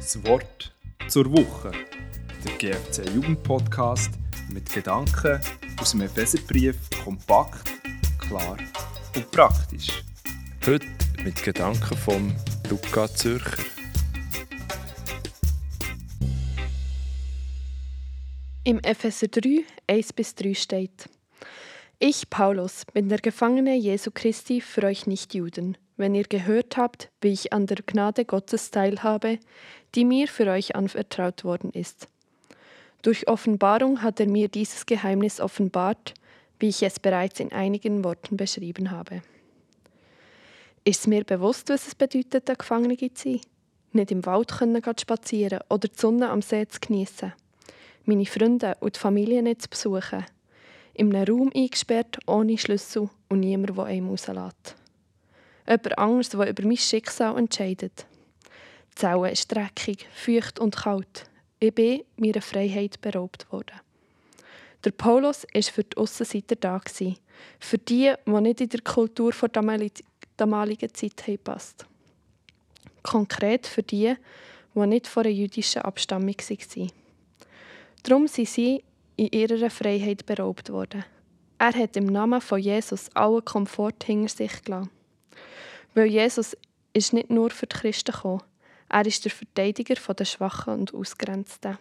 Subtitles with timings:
[0.00, 0.72] Das Wort
[1.08, 1.72] zur Woche.
[2.42, 4.10] Der GFC Jugendpodcast
[4.50, 5.38] mit Gedanken
[5.78, 6.74] aus dem Epheserbrief
[7.04, 7.70] kompakt,
[8.18, 8.56] klar
[9.14, 10.02] und praktisch.
[10.64, 10.86] Heute
[11.22, 12.34] mit Gedanken von
[12.70, 13.62] Luca Zürcher.
[18.64, 21.10] Im Epheser 3, 1 bis 3 steht:
[21.98, 27.28] Ich, Paulus, bin der Gefangene Jesu Christi für euch Nichtjuden wenn ihr gehört habt, wie
[27.28, 29.38] ich an der Gnade Gottes teilhabe,
[29.94, 32.08] die mir für euch anvertraut worden ist.
[33.02, 36.14] Durch Offenbarung hat er mir dieses Geheimnis offenbart,
[36.58, 39.22] wie ich es bereits in einigen Worten beschrieben habe.
[40.84, 43.40] Ist mir bewusst, was es bedeutet, ein Gefangener zu sein?
[43.92, 47.32] Nicht im Wald können spazieren oder die Sonne am See zu geniessen.
[48.04, 50.24] Meine Freunde und die Familie nicht zu besuchen.
[50.94, 54.79] In einem Raum eingesperrt, ohne Schlüssel und niemand, der einem rauslässt.
[55.66, 58.06] Jemand anderes, der über mein Schicksal entscheidet.
[58.92, 61.26] Die Zelle ist dreckig, feucht und kalt.
[61.58, 63.80] Ich bin meiner Freiheit beraubt worden.
[64.84, 66.80] Der Paulus war für die Aussenseiter da.
[67.58, 69.90] Für die, die nicht in der Kultur der
[70.36, 71.86] damaligen Zeit passt.
[73.02, 74.14] Konkret für die,
[74.74, 76.92] die nicht von einer jüdischen Abstammung waren.
[78.02, 78.82] Darum sind sie
[79.16, 81.04] in ihrer Freiheit beraubt worden.
[81.58, 84.90] Er hat im Namen von Jesus allen Komfort hinter sich gelassen.
[85.94, 86.56] Weil Jesus
[86.92, 88.42] ist nicht nur für die Christen gekommen,
[88.88, 91.78] er ist der Verteidiger der Schwachen und Ausgrenzten.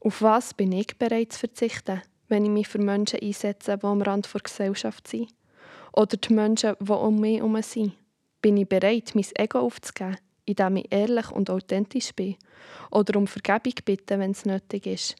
[0.00, 4.02] Auf was bin ich bereit zu verzichten, wenn ich mich für Menschen einsetze, die am
[4.02, 5.32] Rand der Gesellschaft sind?
[5.92, 7.92] Oder die Menschen, die um mich herum sind?
[8.40, 12.36] Bin ich bereit, mein Ego aufzugeben, indem ich ehrlich und authentisch bin?
[12.90, 15.16] Oder um Vergebung bitten, wenn es nötig ist?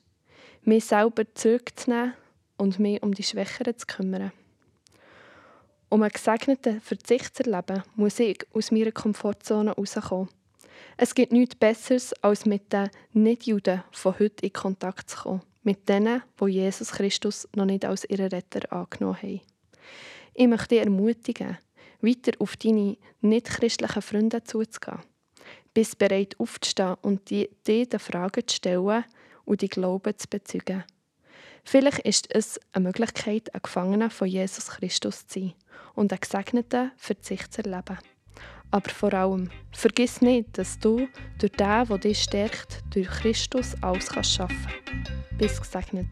[0.63, 2.15] Mich selber zurückzunehmen
[2.57, 4.33] und mich um die Schwächeren zu kümmern?
[5.93, 10.31] Um einen gesegneten Verzicht zu erleben, muss ich aus meiner Komfortzone herauskommen.
[10.97, 15.43] Es gibt nichts Besseres, als mit den Nicht-Juden von heute in Kontakt zu kommen.
[15.63, 19.41] Mit denen, die Jesus Christus noch nicht als ihren Retter angenommen haben.
[20.33, 21.59] Ich möchte dich ermutigen,
[22.01, 25.03] weiter auf deine nicht-christlichen Freunde zuzugehen.
[25.75, 29.05] Bist bereit aufzustehen und dir die Fragen zu stellen
[29.45, 30.85] und die Glauben zu bezeugen.
[31.65, 35.55] Vielleicht ist es eine Möglichkeit, ein Gefangener von Jesus Christus zu sein
[35.95, 37.99] und einen gesegneten Verzicht zu erleben.
[38.71, 41.07] Aber vor allem, vergiss nicht, dass du
[41.39, 45.13] durch den, der dich stärkt, durch Christus alles schaffen kannst.
[45.39, 46.09] Bis gesegnet.